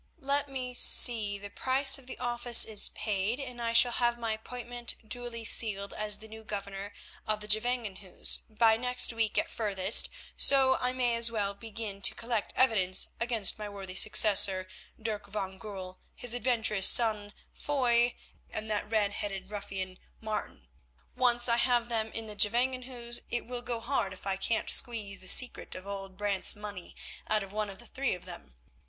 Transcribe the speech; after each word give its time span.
Let 0.23 0.49
me 0.49 0.73
see; 0.73 1.37
the 1.37 1.51
price 1.51 1.99
of 1.99 2.07
the 2.07 2.17
office 2.17 2.65
is 2.65 2.89
paid 2.89 3.39
and 3.39 3.61
I 3.61 3.71
shall 3.73 3.91
have 3.91 4.17
my 4.17 4.31
appointment 4.31 4.95
duly 5.07 5.45
sealed 5.45 5.93
as 5.93 6.17
the 6.17 6.27
new 6.27 6.43
Governor 6.43 6.91
of 7.27 7.39
the 7.39 7.47
Gevangenhuis 7.47 8.39
by 8.49 8.77
next 8.77 9.13
week 9.13 9.37
at 9.37 9.51
furthest, 9.51 10.09
so 10.35 10.75
I 10.77 10.91
may 10.91 11.13
as 11.15 11.29
well 11.29 11.53
begin 11.53 12.01
to 12.01 12.15
collect 12.15 12.51
evidence 12.55 13.09
against 13.19 13.59
my 13.59 13.69
worthy 13.69 13.93
successor, 13.93 14.67
Dirk 14.99 15.27
van 15.29 15.59
Goorl, 15.59 15.99
his 16.15 16.33
adventurous 16.33 16.87
son 16.87 17.31
Foy, 17.53 18.15
and 18.49 18.71
that 18.71 18.89
red 18.89 19.13
headed 19.13 19.51
ruffian, 19.51 19.99
Martin. 20.19 20.67
Once 21.15 21.47
I 21.47 21.57
have 21.57 21.89
them 21.89 22.11
in 22.13 22.25
the 22.25 22.35
Gevangenhuis 22.35 23.19
it 23.29 23.45
will 23.45 23.61
go 23.61 23.79
hard 23.79 24.13
if 24.13 24.25
I 24.25 24.35
can't 24.35 24.67
squeeze 24.71 25.19
the 25.21 25.27
secret 25.27 25.75
of 25.75 25.85
old 25.85 26.17
Brant's 26.17 26.55
money 26.55 26.95
out 27.29 27.43
of 27.43 27.53
one 27.53 27.69
of 27.69 27.77
the 27.77 27.85
three 27.85 28.15
of 28.15 28.25
them. 28.25 28.55